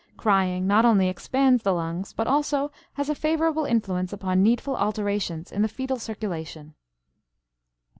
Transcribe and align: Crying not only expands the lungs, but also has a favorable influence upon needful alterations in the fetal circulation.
Crying 0.17 0.65
not 0.65 0.83
only 0.83 1.09
expands 1.09 1.61
the 1.61 1.73
lungs, 1.75 2.11
but 2.11 2.25
also 2.25 2.71
has 2.93 3.07
a 3.07 3.13
favorable 3.13 3.65
influence 3.65 4.11
upon 4.11 4.41
needful 4.41 4.75
alterations 4.75 5.51
in 5.51 5.61
the 5.61 5.67
fetal 5.67 5.99
circulation. 5.99 6.73